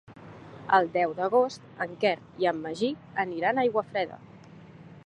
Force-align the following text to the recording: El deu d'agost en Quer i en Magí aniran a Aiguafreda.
El 0.77 0.87
deu 0.95 1.13
d'agost 1.19 1.67
en 1.87 1.93
Quer 2.05 2.15
i 2.45 2.51
en 2.53 2.65
Magí 2.65 2.91
aniran 3.27 3.61
a 3.63 3.67
Aiguafreda. 3.69 4.21